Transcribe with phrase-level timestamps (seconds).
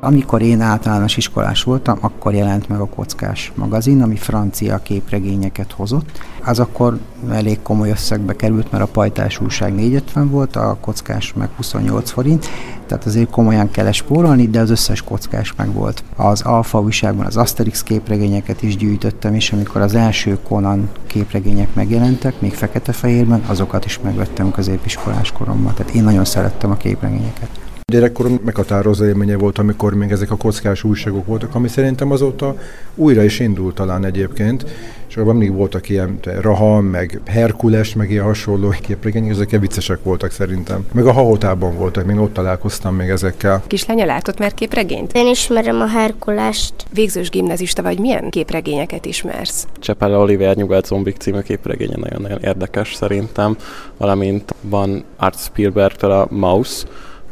[0.00, 6.20] Amikor én általános iskolás voltam, akkor jelent meg a Kockás magazin, ami francia képregényeket hozott.
[6.44, 6.98] Az akkor
[7.30, 12.46] elég komoly összegbe került, mert a pajtás újság 450 volt, a kockás meg 28 forint,
[12.86, 16.04] tehát azért komolyan kell spórolni, de az összes kockás meg volt.
[16.16, 22.40] Az Alfa újságban az Asterix képregényeket is gyűjtöttem, és amikor az első Conan képregények megjelentek,
[22.40, 25.74] még fekete-fehérben, azokat is megvettem középiskolás koromban.
[25.74, 27.65] Tehát én nagyon szerettem a képregényeket.
[27.92, 32.56] Gyerekkorom meghatározó élménye volt, amikor még ezek a kockás újságok voltak, ami szerintem azóta
[32.94, 34.64] újra is indult talán egyébként,
[35.08, 40.30] és abban mindig voltak ilyen Raha, meg Herkules, meg ilyen hasonló képregények, ezek viccesek voltak
[40.30, 40.86] szerintem.
[40.92, 43.62] Meg a Hahotában voltak, még ott találkoztam még ezekkel.
[43.66, 45.12] Kislánya látott már képregényt?
[45.12, 46.74] Én ismerem a Herkulest.
[46.92, 49.66] Végzős gimnazista vagy, milyen képregényeket ismersz?
[49.78, 53.56] Csepele Oliver Nyugat Zombik című képregénye nagyon-nagyon érdekes szerintem,
[53.96, 56.86] valamint van Art Spielbergtől a Mouse,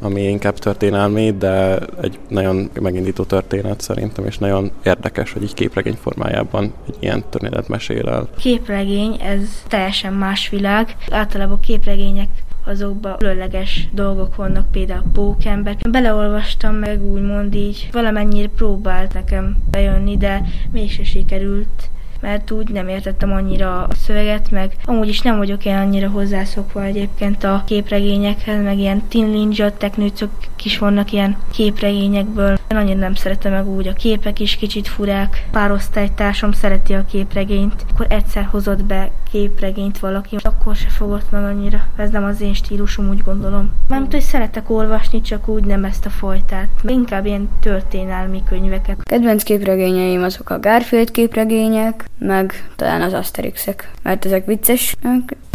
[0.04, 5.96] ami inkább történelmi, de egy nagyon megindító történet szerintem, és nagyon érdekes, hogy így képregény
[6.00, 8.28] formájában egy ilyen történet mesél el.
[8.38, 10.96] Képregény, ez teljesen más világ.
[11.10, 12.28] Általában képregények
[12.66, 15.76] azokban különleges dolgok vannak, például pókember.
[15.90, 21.88] Beleolvastam meg úgymond így, valamennyire próbált nekem bejönni, de mégse sikerült
[22.24, 26.82] mert úgy nem értettem annyira a szöveget, meg amúgy is nem vagyok én annyira hozzászokva
[26.82, 30.30] egyébként a képregényekhez, meg ilyen Tin Ninja teknőcök
[30.64, 32.58] is vannak ilyen képregényekből.
[32.70, 35.46] Én annyira nem szeretem meg úgy, a képek is kicsit furák.
[35.50, 41.44] Pár osztálytársam szereti a képregényt, akkor egyszer hozott be képregényt valaki, akkor se fogott meg
[41.44, 41.86] annyira.
[41.96, 43.70] Ez nem az én stílusom, úgy gondolom.
[43.88, 46.68] Mármint, hogy szeretek olvasni, csak úgy nem ezt a fajtát.
[46.82, 49.02] Inkább ilyen történelmi könyveket.
[49.02, 54.96] Kedvenc képregényeim azok a Garfield képregények, meg talán az Asterixek, mert ezek vicces.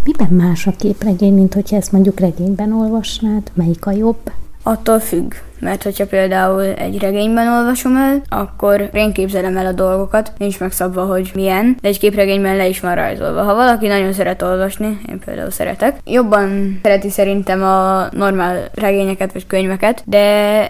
[0.04, 3.52] Miben más a képregény, mint hogyha ezt mondjuk regényben olvasnád?
[3.54, 4.32] Melyik a jobb?
[4.64, 10.32] Attól függ, mert hogyha például egy regényben olvasom el, akkor én képzelem el a dolgokat,
[10.38, 13.44] nincs megszabva, hogy milyen, de egy képregényben le is van rajzolva.
[13.44, 19.48] Ha valaki nagyon szeret olvasni, én például szeretek, jobban szereti szerintem a normál regényeket vagy
[19.48, 20.20] könyveket, de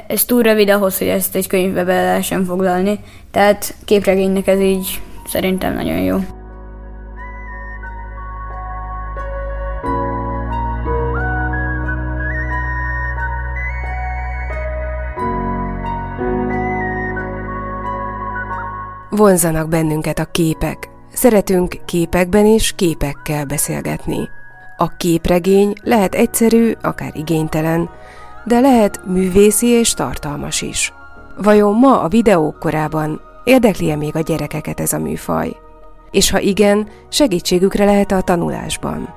[0.08, 3.00] ez túl rövid ahhoz, hogy ezt egy könyvbe bele lehessen foglalni,
[3.31, 6.39] tehát képregénynek ez így Szerintem nagyon jó.
[19.09, 20.90] Vonzanak bennünket a képek.
[21.14, 24.30] Szeretünk képekben és képekkel beszélgetni.
[24.78, 27.90] A képregény lehet egyszerű, akár igénytelen,
[28.46, 30.94] de lehet művészi és tartalmas is.
[31.38, 35.56] Vajon ma a videók korában Érdekli-e még a gyerekeket ez a műfaj?
[36.12, 39.14] És ha igen, segítségükre lehet a tanulásban.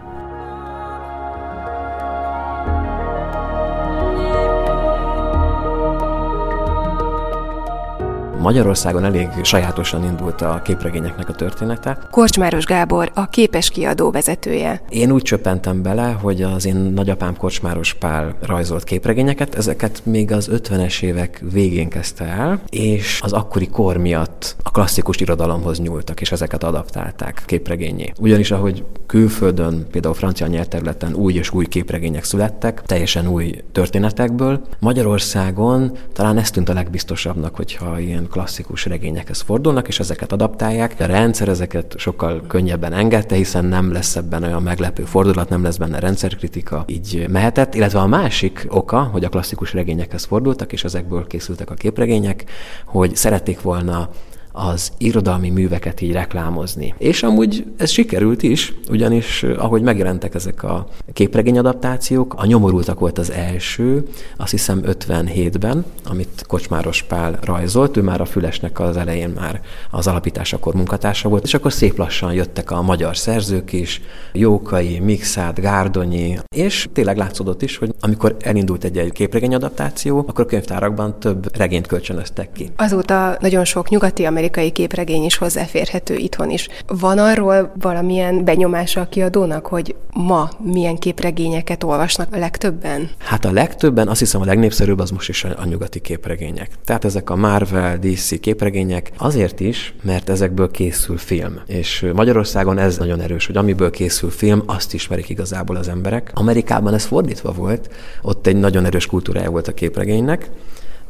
[8.43, 11.99] Magyarországon elég sajátosan indult a képregényeknek a története.
[12.11, 14.83] Korcsmáros Gábor, a képes kiadó vezetője.
[14.89, 20.51] Én úgy csöppentem bele, hogy az én nagyapám Korcsmáros Pál rajzolt képregényeket, ezeket még az
[20.53, 26.33] 50-es évek végén kezdte el, és az akkori kor miatt a klasszikus irodalomhoz nyúltak, és
[26.33, 28.13] ezeket adaptálták képregényé.
[28.21, 35.93] Ugyanis ahogy külföldön, például francia nyelvterületen új és új képregények születtek, teljesen új történetekből, Magyarországon
[36.13, 40.95] talán ez tűnt a legbiztosabbnak, hogyha ilyen klasszikus regényekhez fordulnak, és ezeket adaptálják.
[40.99, 45.77] A rendszer ezeket sokkal könnyebben engedte, hiszen nem lesz ebben olyan meglepő fordulat, nem lesz
[45.77, 47.75] benne rendszerkritika, így mehetett.
[47.75, 52.45] Illetve a másik oka, hogy a klasszikus regényekhez fordultak, és ezekből készültek a képregények,
[52.85, 54.09] hogy szerették volna
[54.53, 56.95] az irodalmi műveket így reklámozni.
[56.99, 63.31] És amúgy ez sikerült is, ugyanis ahogy megjelentek ezek a képregényadaptációk, a Nyomorultak volt az
[63.31, 69.61] első, azt hiszem 57-ben, amit Kocsmáros Pál rajzolt, ő már a Fülesnek az elején már
[69.91, 74.01] az alapításakor munkatársa volt, és akkor szép lassan jöttek a magyar szerzők is,
[74.33, 80.49] Jókai, Mixát, Gárdonyi, és tényleg látszódott is, hogy amikor elindult egy, egy képregényadaptáció, akkor a
[80.49, 82.71] könyvtárakban több regényt kölcsönöztek ki.
[82.77, 86.69] Azóta nagyon sok nyugati amerikai képregény is hozzáférhető itthon is.
[86.87, 93.11] Van arról valamilyen benyomása a kiadónak, hogy ma milyen képregényeket olvasnak a legtöbben?
[93.19, 96.71] Hát a legtöbben, azt hiszem a legnépszerűbb az most is a nyugati képregények.
[96.85, 101.61] Tehát ezek a Marvel, DC képregények azért is, mert ezekből készül film.
[101.67, 106.31] És Magyarországon ez nagyon erős, hogy amiből készül film, azt ismerik igazából az emberek.
[106.35, 107.91] Amerikában ez fordítva volt,
[108.23, 110.51] ott egy nagyon erős kultúrája volt a képregénynek,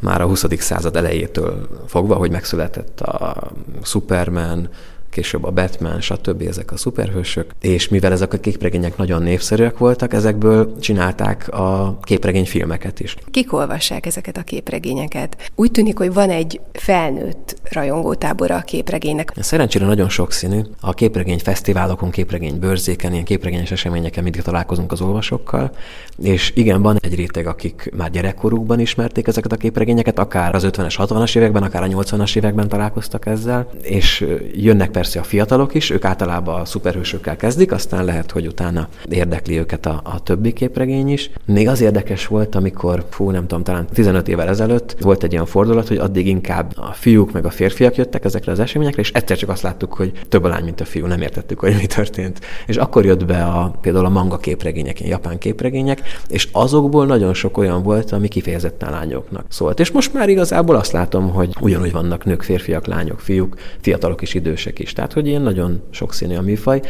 [0.02, 0.44] már a 20.
[0.58, 3.50] század elejétől fogva, hogy megszületett a
[3.82, 4.68] Superman,
[5.12, 6.42] később a Batman, stb.
[6.48, 13.00] ezek a szuperhősök, és mivel ezek a képregények nagyon népszerűek voltak, ezekből csinálták a képregényfilmeket
[13.00, 13.16] is.
[13.30, 15.50] Kik olvassák ezeket a képregényeket?
[15.54, 19.32] Úgy tűnik, hogy van egy felnőtt rajongótábora a képregénynek.
[19.36, 20.60] Szerencsére nagyon sokszínű.
[20.80, 25.70] A képregény fesztiválokon, képregény bőrzéken, ilyen képregényes eseményeken mindig találkozunk az olvasókkal,
[26.18, 30.94] és igen, van egy réteg, akik már gyerekkorukban ismerték ezeket a képregényeket, akár az 50-es,
[30.98, 36.04] 60-as években, akár a 80-as években találkoztak ezzel, és jönnek persze a fiatalok is, ők
[36.04, 41.30] általában a szuperhősökkel kezdik, aztán lehet, hogy utána érdekli őket a, a többi képregény is.
[41.44, 45.46] Még az érdekes volt, amikor, fú, nem tudom, talán 15 évvel ezelőtt volt egy olyan
[45.46, 49.36] fordulat, hogy addig inkább a fiúk meg a férfiak jöttek ezekre az eseményekre, és egyszer
[49.36, 52.40] csak azt láttuk, hogy több a lány, mint a fiú, nem értettük, hogy mi történt.
[52.66, 57.34] És akkor jött be a, például a manga képregények, ilyen japán képregények, és azokból nagyon
[57.34, 59.80] sok olyan volt, ami kifejezetten lányoknak szólt.
[59.80, 64.34] És most már igazából azt látom, hogy ugyanúgy vannak nők, férfiak, lányok, fiúk, fiatalok és
[64.34, 64.91] idősek is.
[64.92, 66.82] Tehát, hogy ilyen nagyon sokszínű a műfaj.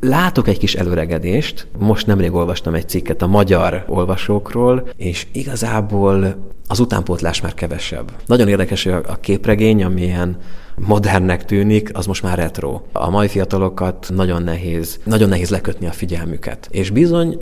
[0.00, 1.66] Látok egy kis előregedést.
[1.78, 6.36] Most nemrég olvastam egy cikket a magyar olvasókról, és igazából
[6.68, 8.10] az utánpótlás már kevesebb.
[8.26, 10.36] Nagyon érdekes, hogy a képregény, amilyen
[10.86, 12.80] modernnek tűnik, az most már retro.
[12.92, 16.68] A mai fiatalokat nagyon nehéz, nagyon nehéz lekötni a figyelmüket.
[16.70, 17.38] És bizony,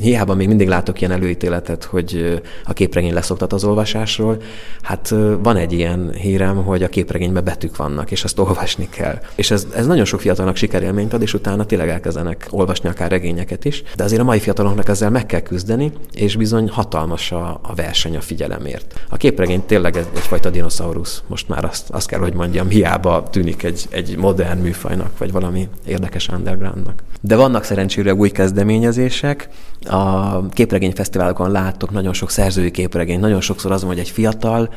[0.00, 4.36] hiába még mindig látok ilyen előítéletet, hogy a képregény leszoktat az olvasásról,
[4.82, 9.18] hát van egy ilyen hírem, hogy a képregényben betűk vannak, és azt olvasni kell.
[9.34, 13.64] És ez, ez nagyon sok fiatalnak sikerélményt ad, és utána tényleg elkezdenek olvasni akár regényeket
[13.64, 13.82] is.
[13.96, 18.16] De azért a mai fiataloknak ezzel meg kell küzdeni, és bizony hatalmas a, a verseny
[18.16, 19.00] a figyelemért.
[19.08, 23.62] A képregény tényleg egyfajta dinoszaurusz, most már azt, azt kell, hogy mondjam, mondjam, hiába tűnik
[23.62, 27.02] egy, egy modern műfajnak, vagy valami érdekes undergroundnak.
[27.20, 29.48] De vannak szerencsére új kezdeményezések.
[29.84, 34.72] A képregényfesztiválokon látok nagyon sok szerzői képregény, nagyon sokszor az, hogy egy fiatal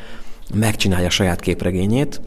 [0.54, 2.20] megcsinálja saját képregényét,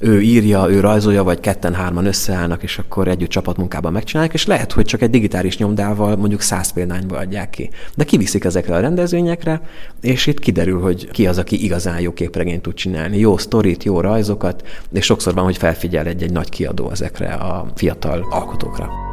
[0.00, 4.84] ő írja, ő rajzolja, vagy ketten-hárman összeállnak, és akkor együtt csapatmunkában megcsinálják, és lehet, hogy
[4.84, 7.70] csak egy digitális nyomdával mondjuk száz példányba adják ki.
[7.94, 9.60] De kiviszik ezekre a rendezvényekre,
[10.00, 13.18] és itt kiderül, hogy ki az, aki igazán jó képregényt tud csinálni.
[13.18, 18.26] Jó sztorit, jó rajzokat, és sokszor van, hogy felfigyel egy-egy nagy kiadó ezekre a fiatal
[18.30, 19.09] alkotókra.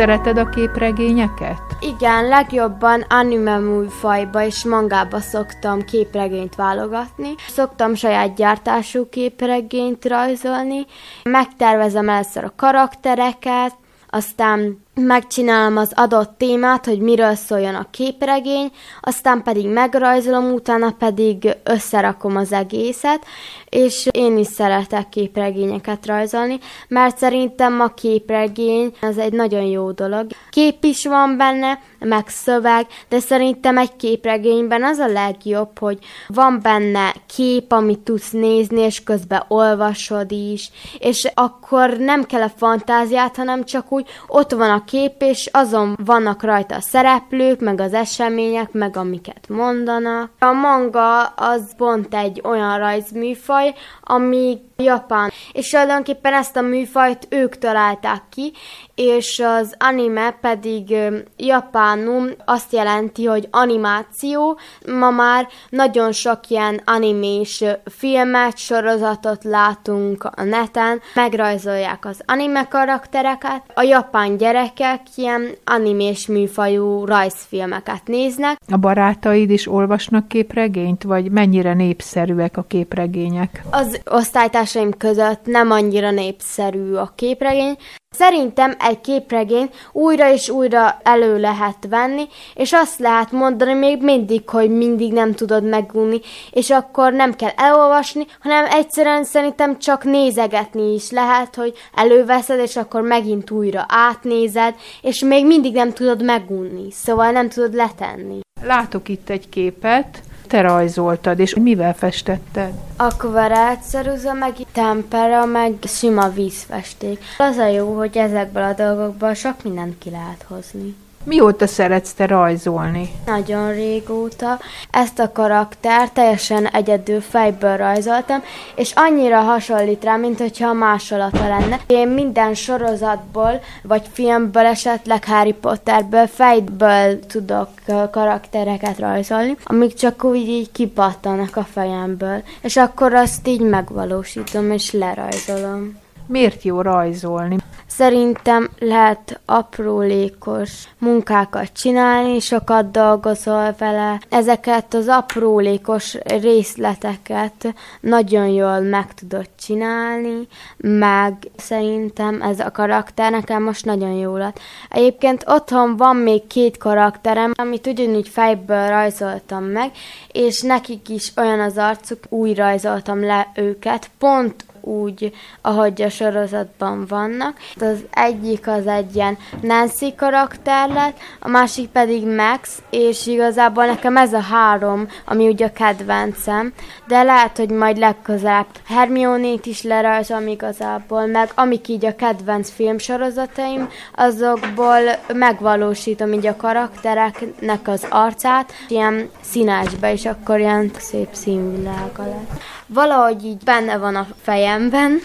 [0.00, 1.60] Szereted a képregényeket?
[1.80, 7.34] Igen, legjobban anime műfajba és mangába szoktam képregényt válogatni.
[7.48, 10.86] Szoktam saját gyártású képregényt rajzolni.
[11.22, 13.74] Megtervezem először a karaktereket,
[14.08, 18.70] aztán megcsinálom az adott témát, hogy miről szóljon a képregény,
[19.00, 23.24] aztán pedig megrajzolom, utána pedig összerakom az egészet,
[23.68, 26.58] és én is szeretek képregényeket rajzolni,
[26.88, 30.26] mert szerintem a képregény az egy nagyon jó dolog.
[30.50, 36.60] Kép is van benne, meg szöveg, de szerintem egy képregényben az a legjobb, hogy van
[36.62, 43.36] benne kép, amit tudsz nézni, és közben olvasod is, és akkor nem kell a fantáziát,
[43.36, 47.92] hanem csak úgy ott van a kép, és azon vannak rajta a szereplők, meg az
[47.92, 50.30] események, meg amiket mondanak.
[50.38, 55.30] A manga az pont egy olyan rajzműfaj, ami japán.
[55.52, 58.52] És tulajdonképpen ezt a műfajt ők találták ki,
[58.94, 60.96] és az anime pedig
[61.36, 64.58] japánul azt jelenti, hogy animáció.
[64.86, 73.62] Ma már nagyon sok ilyen animés filmet, sorozatot látunk a neten, megrajzolják az anime karaktereket.
[73.74, 74.36] A japán
[74.80, 78.58] gyerekek ilyen animés műfajú rajzfilmeket néznek.
[78.68, 83.62] A barátaid is olvasnak képregényt, vagy mennyire népszerűek a képregények?
[83.70, 87.76] Az osztálytársaim között nem annyira népszerű a képregény,
[88.16, 94.48] Szerintem egy képregény újra és újra elő lehet venni, és azt lehet mondani még mindig,
[94.48, 100.94] hogy mindig nem tudod megunni, és akkor nem kell elolvasni, hanem egyszerűen szerintem csak nézegetni
[100.94, 106.90] is lehet, hogy előveszed, és akkor megint újra átnézed, és még mindig nem tudod megunni,
[106.90, 108.38] szóval nem tudod letenni.
[108.62, 112.72] Látok itt egy képet, te rajzoltad, és mivel festetted?
[112.96, 117.22] Akvarelt ceruza, meg tempera, meg sima vízfesték.
[117.38, 120.96] Az a jó, hogy ezekből a dolgokból sok mindent ki lehet hozni.
[121.24, 123.10] Mióta szeretsz te rajzolni?
[123.26, 124.58] Nagyon régóta.
[124.90, 128.42] Ezt a karakter teljesen egyedül fejből rajzoltam,
[128.74, 131.80] és annyira hasonlít rá, mint hogyha másolata lenne.
[131.86, 137.68] Én minden sorozatból, vagy filmből, esetleg Harry Potterből, fejből tudok
[138.10, 142.42] karaktereket rajzolni, amik csak úgy így kipattanak a fejemből.
[142.60, 145.98] És akkor azt így megvalósítom, és lerajzolom.
[146.26, 147.56] Miért jó rajzolni?
[147.90, 154.20] Szerintem lehet aprólékos munkákat csinálni, sokat dolgozol vele.
[154.28, 163.62] Ezeket az aprólékos részleteket nagyon jól meg tudod csinálni, meg szerintem ez a karakter nekem
[163.62, 164.58] most nagyon jó lett.
[164.88, 169.90] Egyébként otthon van még két karakterem, amit ugyanúgy fejből rajzoltam meg,
[170.32, 177.06] és nekik is olyan az arcuk, úgy rajzoltam le őket, pont úgy, ahogy a sorozatban
[177.08, 177.56] vannak.
[177.80, 184.16] Az egyik az egy ilyen Nancy karakter lett, a másik pedig Max, és igazából nekem
[184.16, 186.72] ez a három, ami ugye a kedvencem,
[187.06, 193.88] de lehet, hogy majd legközelebb Hermione-t is lerajzolom igazából, meg amik így a kedvenc filmsorozataim,
[194.14, 195.00] azokból
[195.34, 202.60] megvalósítom így a karaktereknek az arcát, ilyen színesbe, és akkor ilyen szép színvilága lett
[202.92, 204.26] valahogy így benne van a
[204.70, 205.18] fejemben,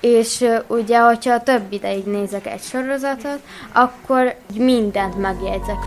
[0.00, 3.40] és ugye, hogyha több ideig nézek egy sorozatot,
[3.72, 5.78] akkor mindent megjegyzek.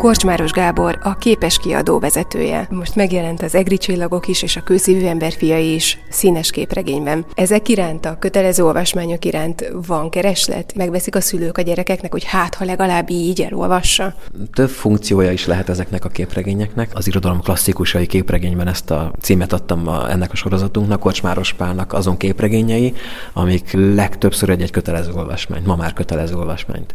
[0.00, 2.66] Korcsmáros Gábor, a képes kiadó vezetője.
[2.70, 7.24] Most megjelent az Egri csillagok is, és a kőszívű ember fiai is színes képregényben.
[7.34, 10.74] Ezek iránt, a kötelező olvasmányok iránt van kereslet?
[10.74, 14.14] Megveszik a szülők a gyerekeknek, hogy hát, ha legalább így elolvassa?
[14.52, 16.90] Több funkciója is lehet ezeknek a képregényeknek.
[16.94, 22.16] Az irodalom klasszikusai képregényben ezt a címet adtam a, ennek a sorozatunknak, Korcsmáros Pálnak azon
[22.16, 22.94] képregényei,
[23.32, 26.94] amik legtöbbször egy-egy kötelező olvasmányt, ma már kötelező olvasmányt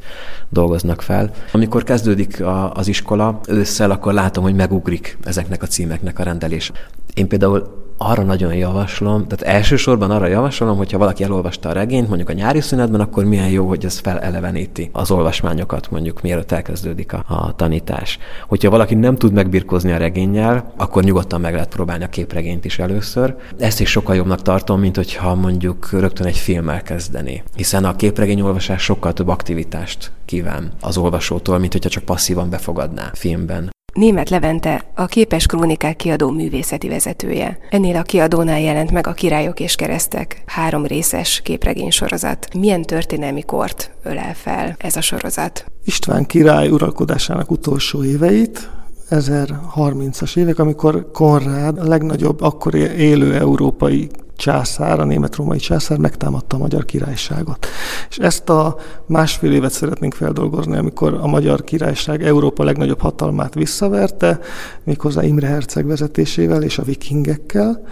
[0.50, 1.32] dolgoznak fel.
[1.52, 6.72] Amikor kezdődik a, az iskola, ősszel akkor látom, hogy megugrik ezeknek a címeknek a rendelés.
[7.14, 12.30] Én például arra nagyon javaslom, tehát elsősorban arra javaslom, hogyha valaki elolvasta a regényt, mondjuk
[12.30, 17.24] a nyári szünetben, akkor milyen jó, hogy ez feleleveníti az olvasmányokat, mondjuk mielőtt elkezdődik a,
[17.28, 18.18] a tanítás.
[18.48, 22.80] Hogyha valaki nem tud megbirkózni a regényel, akkor nyugodtan meg lehet próbálni a képregényt is
[22.80, 23.36] először.
[23.60, 27.44] Ezt is sokkal jobbnak tartom, mint hogyha mondjuk rögtön egy filmmel kezdeni.
[27.56, 33.12] Hiszen a képregény olvasás sokkal több aktivitást kíván az olvasótól, mint hogyha csak passzívan befogadná
[33.14, 33.75] filmben.
[33.96, 37.58] Német Levente, a Képes Krónikák kiadó művészeti vezetője.
[37.70, 42.48] Ennél a kiadónál jelent meg a Királyok és Keresztek három részes képregény sorozat.
[42.54, 45.66] Milyen történelmi kort ölel fel ez a sorozat?
[45.86, 48.70] István király uralkodásának utolsó éveit,
[49.10, 56.60] 1030-as évek, amikor Konrád a legnagyobb akkor élő európai császár, a német-római császár megtámadta a
[56.60, 57.68] magyar királyságot.
[58.10, 64.40] És ezt a másfél évet szeretnénk feldolgozni, amikor a magyar királyság Európa legnagyobb hatalmát visszaverte,
[64.84, 67.84] méghozzá Imre Herceg vezetésével és a vikingekkel,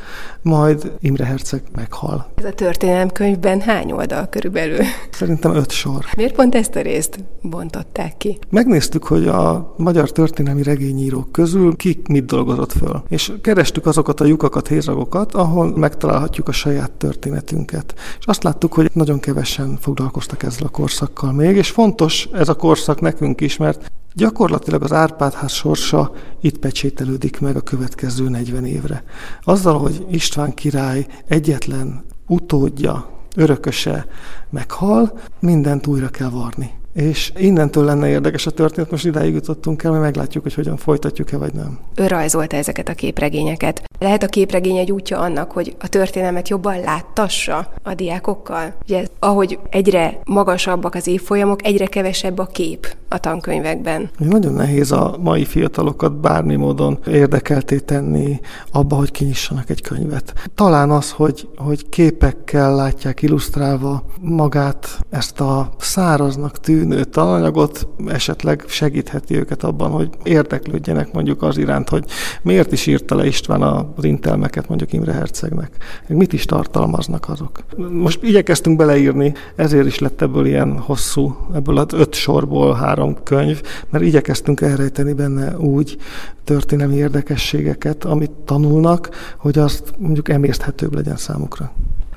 [0.41, 2.31] majd Imre Herceg meghal.
[2.35, 4.79] Ez a történelemkönyvben hány oldal körülbelül?
[5.11, 6.05] Szerintem öt sor.
[6.15, 8.39] Miért pont ezt a részt bontották ki?
[8.49, 13.03] Megnéztük, hogy a magyar történelmi regényírók közül ki mit dolgozott föl.
[13.09, 17.93] És kerestük azokat a lyukakat, hézagokat, ahol megtalálhatjuk írhatjuk a saját történetünket.
[18.19, 22.53] És azt láttuk, hogy nagyon kevesen foglalkoztak ezzel a korszakkal még, és fontos ez a
[22.55, 26.11] korszak nekünk is, mert Gyakorlatilag az Árpádház sorsa
[26.41, 29.03] itt pecsételődik meg a következő 40 évre.
[29.43, 34.05] Azzal, hogy István király egyetlen utódja, örököse
[34.49, 36.71] meghal, mindent újra kell varni.
[36.93, 41.37] És innentől lenne érdekes a történet, most idáig jutottunk el, mert meglátjuk, hogy hogyan folytatjuk-e,
[41.37, 41.79] vagy nem.
[41.95, 43.83] Ő rajzolta ezeket a képregényeket.
[43.99, 48.73] Lehet a képregény egy útja annak, hogy a történelmet jobban láttassa a diákokkal?
[48.83, 54.09] Ugye, ahogy egyre magasabbak az évfolyamok, egyre kevesebb a kép a tankönyvekben.
[54.17, 58.39] Nagyon nehéz a mai fiatalokat bármi módon érdekelté tenni
[58.71, 60.33] abba, hogy kinyissanak egy könyvet.
[60.55, 69.35] Talán az, hogy, hogy képekkel látják illusztrálva magát, ezt a száraznak tűnő tananyagot, esetleg segítheti
[69.35, 72.05] őket abban, hogy érdeklődjenek mondjuk az iránt, hogy
[72.41, 75.69] miért is írta le István a az intelmeket mondjuk Imre Hercegnek.
[76.07, 77.63] Mit is tartalmaznak azok?
[77.91, 83.61] Most igyekeztünk beleírni, ezért is lett ebből ilyen hosszú, ebből az öt sorból három könyv,
[83.89, 85.97] mert igyekeztünk elrejteni benne úgy
[86.43, 91.71] történelmi érdekességeket, amit tanulnak, hogy azt mondjuk emészthetőbb legyen számukra.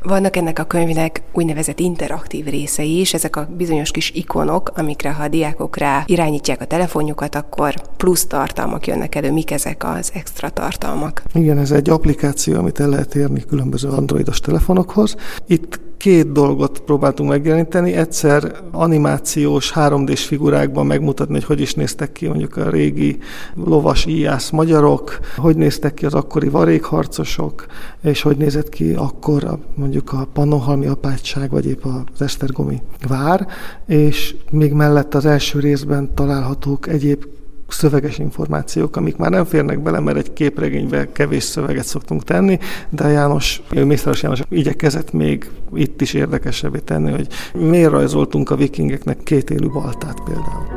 [0.06, 5.22] Vannak ennek a könyvnek úgynevezett interaktív részei is, ezek a bizonyos kis ikonok, amikre ha
[5.22, 9.32] a diákok rá irányítják a telefonjukat, akkor plusz tartalmak jönnek elő.
[9.32, 11.22] Mik ezek az extra tartalmak?
[11.34, 15.16] Igen, ez egy applikáció, amit el lehet érni különböző androidos telefonokhoz.
[15.46, 17.92] Itt két dolgot próbáltunk megjeleníteni.
[17.92, 23.18] Egyszer animációs 3D-s figurákban megmutatni, hogy hogy is néztek ki mondjuk a régi
[23.54, 27.66] lovas íjász magyarok, hogy néztek ki az akkori varékharcosok,
[28.02, 33.46] és hogy nézett ki akkor a, mondjuk a Pannonhalmi apátság, vagy épp az Esztergomi vár,
[33.86, 37.24] és még mellett az első részben találhatók egyéb
[37.68, 42.58] szöveges információk, amik már nem férnek bele, mert egy képregénybe kevés szöveget szoktunk tenni,
[42.90, 49.22] de János, Mészáros János igyekezett még itt is érdekesebbé tenni, hogy miért rajzoltunk a vikingeknek
[49.22, 50.75] két élő baltát például.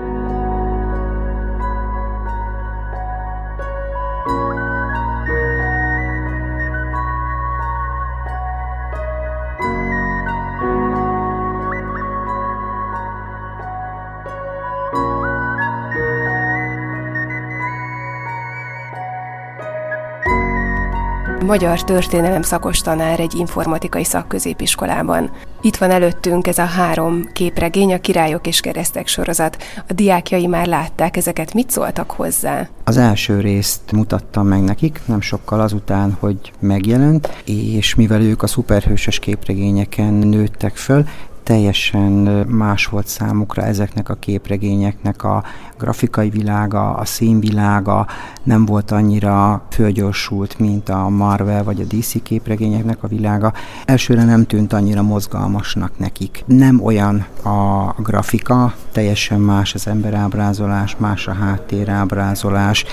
[21.50, 25.32] Magyar történelem szakos tanár egy informatikai szakközépiskolában.
[25.62, 29.64] Itt van előttünk ez a három képregény, a Királyok és Keresztek sorozat.
[29.88, 32.68] A diákjai már látták ezeket, mit szóltak hozzá?
[32.84, 38.48] Az első részt mutattam meg nekik, nem sokkal azután, hogy megjelent, és mivel ők a
[38.48, 41.06] szuperhősös képregényeken nőttek föl,
[41.50, 42.12] teljesen
[42.48, 45.44] más volt számukra ezeknek a képregényeknek a
[45.78, 48.08] grafikai világa, a színvilága,
[48.44, 53.54] nem volt annyira fölgyorsult, mint a Marvel vagy a DC képregényeknek a világa.
[53.86, 56.44] Elsőre nem tűnt annyira mozgalmasnak nekik.
[56.46, 62.86] Nem olyan a grafika, teljesen más az emberábrázolás, más a háttérábrázolás,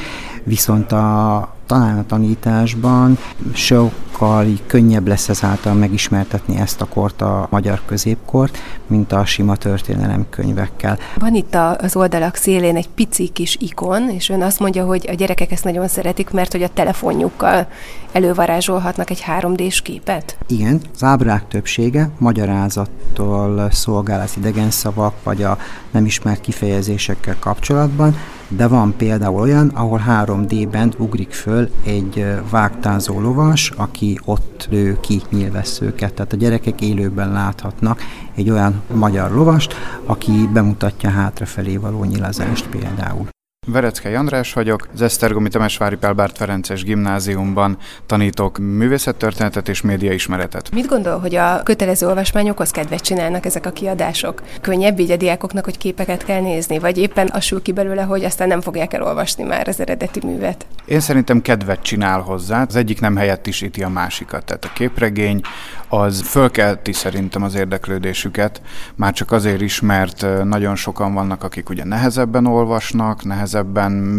[0.44, 3.18] viszont a talán a tanításban
[3.52, 10.98] sokkal könnyebb lesz ezáltal megismertetni ezt a kort, a magyar középkort, mint a sima történelemkönyvekkel.
[11.18, 15.14] Van itt az oldalak szélén egy pici kis ikon, és ön azt mondja, hogy a
[15.14, 17.66] gyerekek ezt nagyon szeretik, mert hogy a telefonjukkal
[18.12, 20.36] elővarázsolhatnak egy 3D-s képet?
[20.48, 25.58] Igen, az ábrák többsége magyarázattól szolgál az idegen szavak, vagy a
[25.90, 28.16] nem ismert kifejezésekkel kapcsolatban,
[28.48, 35.20] de van például olyan, ahol 3D-ben ugrik föl egy vágtázó lovas, aki ott lő ki
[35.30, 36.14] nyilvesszőket.
[36.14, 38.00] Tehát a gyerekek élőben láthatnak
[38.34, 43.34] egy olyan magyar lovast, aki bemutatja hátrafelé való nyilazást például.
[43.68, 50.70] Vereckei András vagyok, az Esztergomi Temesvári Pelbárt Ferences gimnáziumban tanítok művészettörténetet és médiaismeretet.
[50.70, 54.42] Mit gondol, hogy a kötelező olvasmányokhoz kedvet csinálnak ezek a kiadások?
[54.60, 58.24] Könnyebb így a diákoknak, hogy képeket kell nézni, vagy éppen az sül ki belőle, hogy
[58.24, 60.66] aztán nem fogják elolvasni már az eredeti művet?
[60.84, 64.44] Én szerintem kedvet csinál hozzá, az egyik nem helyettesíti a másikat.
[64.44, 65.40] Tehát a képregény
[65.88, 68.60] az fölkelti szerintem az érdeklődésüket,
[68.94, 73.54] már csak azért is, mert nagyon sokan vannak, akik ugye nehezebben olvasnak, nehezebben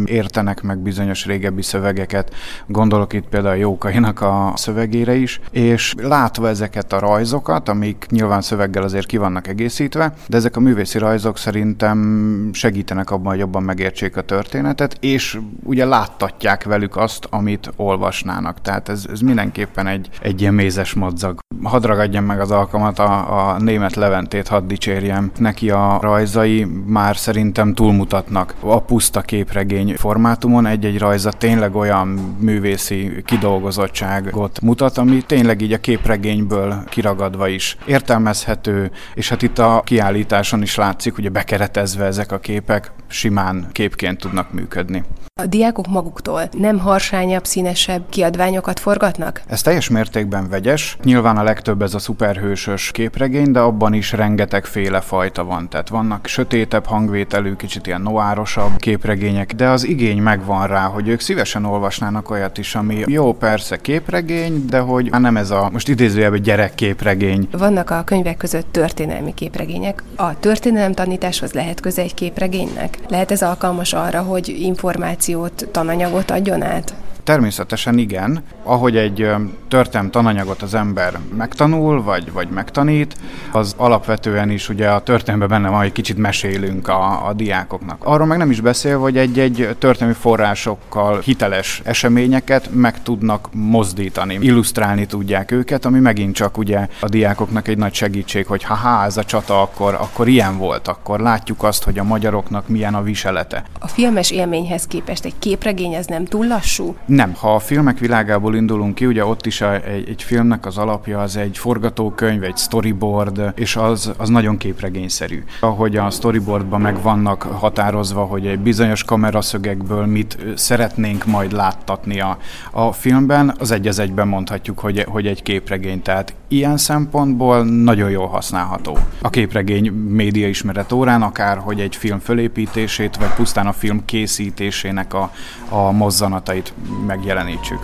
[0.06, 2.34] értenek meg bizonyos régebbi szövegeket,
[2.68, 8.84] gondolok itt például Jókainak a szövegére is, és látva ezeket a rajzokat, amik nyilván szöveggel
[8.84, 14.18] azért ki vannak egészítve, de ezek a művészi rajzok szerintem segítenek abban, hogy jobban megértsék
[14.18, 18.62] a történetet, és ugye láttatják velük azt, amit olvasnának.
[18.62, 23.50] Tehát ez, ez mindenképpen egy, egy ilyen mézes madzag hadd ragadjam meg az alkalmat, a,
[23.50, 25.32] a német Leventét hadd dicsérjem.
[25.38, 30.66] Neki a rajzai már szerintem túlmutatnak a puszta képregény formátumon.
[30.66, 32.08] Egy-egy rajza tényleg olyan
[32.40, 39.82] művészi kidolgozottságot mutat, ami tényleg így a képregényből kiragadva is értelmezhető, és hát itt a
[39.86, 45.04] kiállításon is látszik, hogy bekeretezve ezek a képek simán képként tudnak működni.
[45.42, 49.42] A diákok maguktól nem harsányabb, színesebb kiadványokat forgatnak?
[49.48, 50.98] Ez teljes mértékben vegyes.
[51.04, 55.70] Nyilván a legtöbb ez a szuperhősös képregény, de abban is rengeteg féle fajta van.
[55.70, 58.76] Tehát vannak sötétebb hangvételű, kicsit ilyen noárosabb
[59.18, 63.78] képregények, de az igény megvan rá, hogy ők szívesen olvasnának olyat is, ami jó, persze
[63.78, 67.48] képregény, de hogy hát nem ez a most idézőjelben gyerekképregény.
[67.52, 70.04] Vannak a könyvek között történelmi képregények.
[70.16, 72.98] A történelem tanításhoz lehet köze egy képregénynek?
[73.08, 76.94] Lehet ez alkalmas arra, hogy információ információt, tananyagot adjon át?
[77.28, 78.44] Természetesen igen.
[78.64, 79.30] Ahogy egy
[79.68, 83.16] történelmi tananyagot az ember megtanul, vagy, vagy megtanít,
[83.52, 88.04] az alapvetően is ugye a történelemben benne van, hogy kicsit mesélünk a, a diákoknak.
[88.04, 95.06] Arról meg nem is beszél, hogy egy-egy történelmi forrásokkal hiteles eseményeket meg tudnak mozdítani, illusztrálni
[95.06, 99.24] tudják őket, ami megint csak ugye a diákoknak egy nagy segítség, hogy ha ez a
[99.24, 103.64] csata akkor, akkor ilyen volt, akkor látjuk azt, hogy a magyaroknak milyen a viselete.
[103.80, 106.96] A filmes élményhez képest egy képregény ez nem túl lassú?
[107.18, 107.34] Nem.
[107.34, 111.20] Ha a filmek világából indulunk ki, ugye ott is a, egy, egy filmnek az alapja
[111.22, 115.44] az egy forgatókönyv, egy storyboard, és az, az nagyon képregényszerű.
[115.60, 122.38] Ahogy a storyboardban meg vannak határozva, hogy egy bizonyos kameraszögekből mit szeretnénk majd láttatni a,
[122.72, 126.02] a filmben, az egy az egyben mondhatjuk, hogy, hogy egy képregény.
[126.02, 128.98] Tehát ilyen szempontból nagyon jól használható.
[129.22, 135.14] A képregény média ismeret órán, akár hogy egy film fölépítését, vagy pusztán a film készítésének
[135.14, 135.32] a,
[135.70, 136.74] a mozzanatait
[137.08, 137.80] megjelenítsük.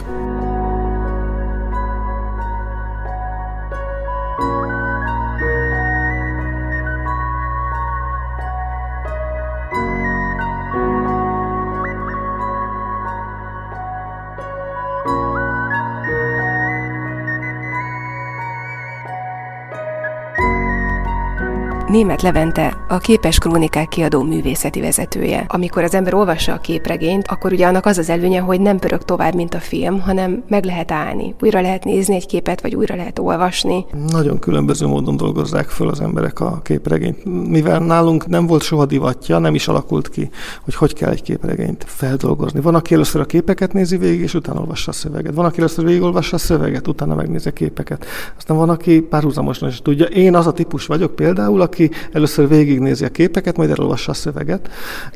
[21.94, 25.46] Német Levente, a Képes Krónikák kiadó művészeti vezetője.
[25.48, 29.04] Amikor az ember olvassa a képregényt, akkor ugye annak az az előnye, hogy nem pörög
[29.04, 31.36] tovább, mint a film, hanem meg lehet állni.
[31.42, 33.86] Újra lehet nézni egy képet, vagy újra lehet olvasni.
[34.08, 37.50] Nagyon különböző módon dolgozzák föl az emberek a képregényt.
[37.50, 40.30] Mivel nálunk nem volt soha divatja, nem is alakult ki,
[40.64, 42.62] hogy hogy kell egy képregényt feldolgozni.
[42.62, 45.34] Van, aki először a képeket nézi végig, és utána olvassa a szöveget.
[45.34, 48.06] Van, aki először végigolvassa a szöveget, utána megnézi a képeket.
[48.38, 50.06] Aztán van, aki párhuzamosan is tudja.
[50.06, 54.14] Én az a típus vagyok például, aki aki először végignézi a képeket, majd elolvassa a
[54.14, 54.70] szöveget.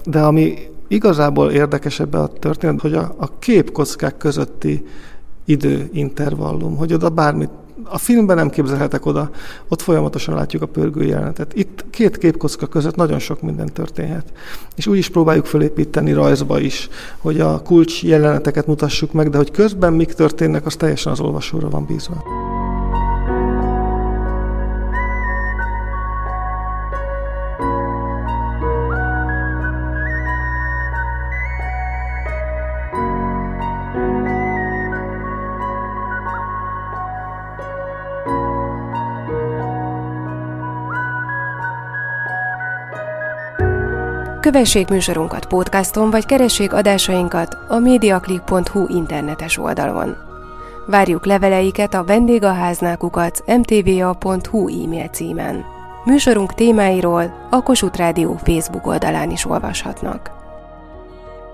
[0.06, 4.86] De ami igazából érdekes ebbe a történet, hogy a, a képkockák közötti
[5.46, 7.50] időintervallum, hogy oda bármit
[7.90, 9.30] a filmben nem képzelhetek oda,
[9.68, 11.54] ott folyamatosan látjuk a pörgő jelenetet.
[11.56, 14.32] Itt két képkocka között nagyon sok minden történhet.
[14.76, 19.52] És úgy is próbáljuk felépíteni rajzba is, hogy a kulcs jeleneteket mutassuk meg, de hogy
[19.52, 22.24] közben mik történnek, az teljesen az olvasóra van bízva.
[44.48, 50.16] Kövessék műsorunkat podcaston, vagy keressék adásainkat a mediaclick.hu internetes oldalon.
[50.86, 55.64] Várjuk leveleiket a vendégaháznákukat mtva.hu e-mail címen.
[56.06, 60.32] Műsorunk témáiról a Kossuth Rádió Facebook oldalán is olvashatnak.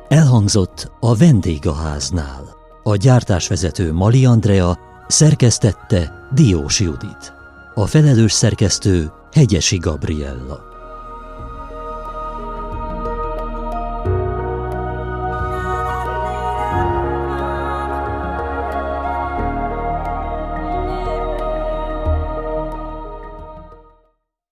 [0.08, 2.44] Elhangzott a vendégháznál.
[2.84, 4.78] A gyártásvezető Mali Andrea
[5.08, 7.34] szerkesztette Diós Judit.
[7.74, 10.73] A felelős szerkesztő Hegyesi Gabriella.